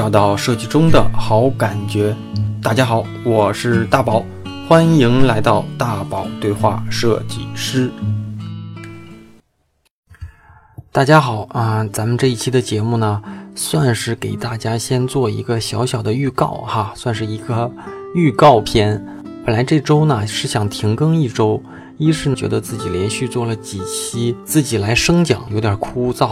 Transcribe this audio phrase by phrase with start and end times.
[0.00, 2.16] 找到设计中的好感觉。
[2.62, 4.24] 大家好，我是大宝，
[4.66, 7.90] 欢迎来到大宝对话设计师。
[10.90, 13.20] 大家好啊，咱们这一期的节目呢，
[13.54, 17.70] 算是给大家先做一个小小的预告哈，算是一个
[18.14, 19.06] 预告片。
[19.44, 21.62] 本来这周呢是想停更一周。
[22.00, 26.30] 一是觉得自己连续做了几期自己来生讲有点枯燥，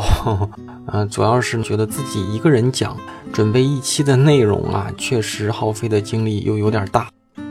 [0.91, 2.96] 嗯，主要是觉得自己一个人讲，
[3.35, 7.11] 准备一期的内容啊，确实耗费的精力又有点大，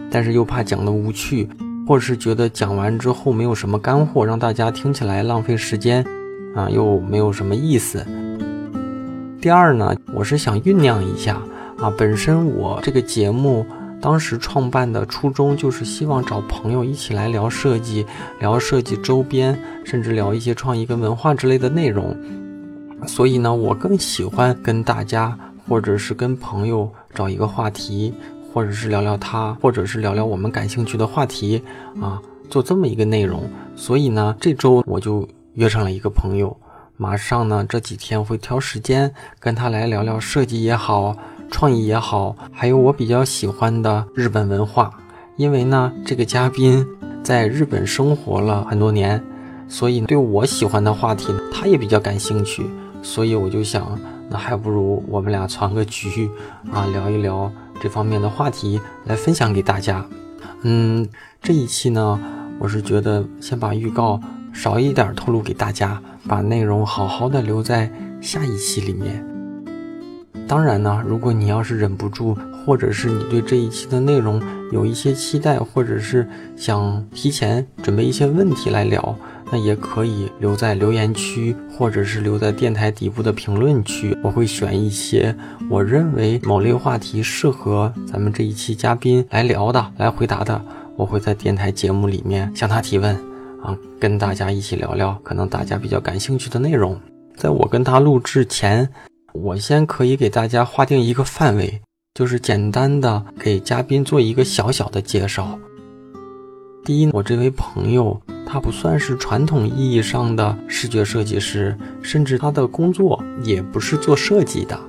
[0.10, 1.48] 但是又怕讲的无趣，
[1.88, 6.04] 或是觉得讲完之后没有什么干货，让大家听起来浪费时间，
[6.56, 8.04] 啊，又没有什么意思。
[9.40, 11.40] 第二呢，我是想酝酿一下
[11.78, 13.64] 啊，本身我这个节目。
[14.00, 18.06] 当时创办的初衷就是希望找朋友一起来聊设计，
[18.40, 22.16] 聊设计周边，甚至聊一些创意跟文化之类的内容。
[23.08, 25.38] 所以呢，我更喜欢跟大家，
[25.68, 28.14] 或者是跟朋友找一个话题，
[28.54, 31.62] 或者是聊聊他，或者是聊聊我们感兴趣的话题
[32.02, 33.50] 啊，做这么一个内容。
[33.76, 36.56] 所以呢，这周我就约上了一个朋友，
[36.98, 41.16] 马上呢这几天会挑时间跟他来聊聊设计也好。
[41.50, 44.92] 创意也好，还有我比较喜欢的日本文化，
[45.36, 46.86] 因为呢，这个嘉宾
[47.24, 49.24] 在日本生活了很多年，
[49.68, 52.66] 所以对我喜欢的话题呢他也比较感兴趣，
[53.02, 53.98] 所以我就想，
[54.30, 56.30] 那还不如我们俩攒个局
[56.72, 57.52] 啊，聊一聊
[57.82, 60.06] 这方面的话题来分享给大家。
[60.64, 61.08] 嗯，
[61.42, 62.20] 这一期呢，
[62.60, 64.20] 我是觉得先把预告
[64.54, 69.37] 少一点透露给大家，把内容好好的留在下一期里面。
[70.48, 79.14] 当然呢，如果你要是忍不住，或者是你对这一期的内容有一些期待，或者是想提前准备一些问题来聊，
[79.52, 84.18] 那也可以留在留言区，或者是留在电台底部的评论区。
[84.24, 85.36] 我会选一些
[85.70, 90.62] 我认为某类话题适合咱们这一期嘉宾来聊的、来回答的，
[90.96, 93.14] 我会在电台节目里面向他提问，
[93.62, 96.98] 啊，跟大家一起聊聊可能大家比较感兴趣的内容。
[97.36, 98.90] 在我跟他录制前。
[99.44, 101.82] 我先可以给大家划定一个范围，
[102.14, 105.60] 就是简单的给嘉宾做一个小小的介绍。
[106.84, 114.80] 第一，我这位朋友他不算是传统意义上的视觉设计师，甚至他的工作也不是做设计的，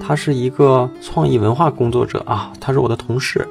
[0.00, 3.46] 他是一个创意文化工作者啊，他是我的同事。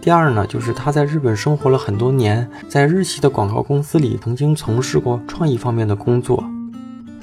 [0.00, 6.42] 第二呢，就是他在日本生活了很多年，在日系的广告公司里曾经从事过创意方面的工作。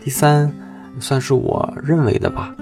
[0.04, 0.54] 第三。
[1.00, 2.56] 算是我认为的吧，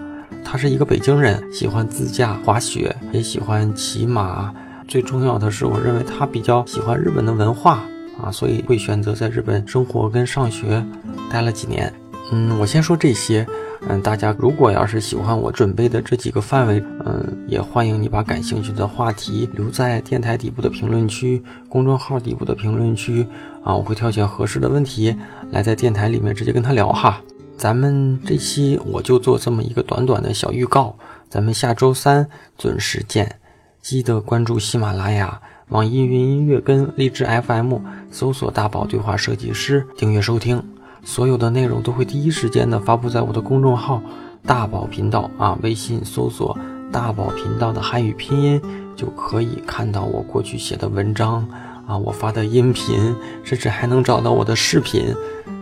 [0.43, 4.53] 他是一个北京人，喜欢自驾滑雪，也喜欢骑马。
[4.87, 7.83] 最重要的是，我认为他比较喜欢日本的文化
[8.21, 10.85] 啊，所以会选择在日本生活跟上学，
[11.31, 11.91] 待了几年。
[12.31, 13.45] 嗯，我先说这些。
[13.87, 23.27] 嗯，大家如果要是喜欢我准备的这几个范围，嗯，也欢迎你把感兴趣的话题留在电台底部的评论区、公众号底部的评论区
[23.63, 25.15] 啊，我会挑选合适的问题
[25.51, 27.21] 来在电台里面直接跟他聊哈。
[27.57, 30.95] 咱们这期我就做这么一个短短的小预告，
[31.29, 32.27] 咱们下周三
[32.57, 33.37] 准时见，
[33.81, 37.77] 记得关注喜马拉雅、网易云音乐跟荔枝 FM，
[38.11, 40.61] 搜索“大宝对话设计师”，订阅收听，
[41.03, 44.01] 所有的内容都会第一时间的发布在我的公众号
[44.45, 46.57] “大宝频道”啊，微信搜索
[46.91, 48.61] “大宝频道”的汉语拼音
[48.97, 51.47] 就可以看到我过去写的文章
[51.87, 55.15] 啊，我发的音频，甚至还能找到我的视频。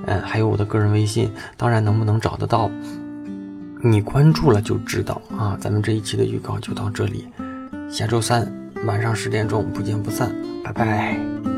[0.05, 2.69] 嗯，还有我的个人微信，当然能不能找得到，
[3.81, 5.57] 你关注了就知道啊。
[5.59, 7.27] 咱们这一期的预告就到这里，
[7.89, 8.51] 下周三
[8.85, 10.33] 晚上十点钟不见不散，
[10.63, 11.52] 拜拜。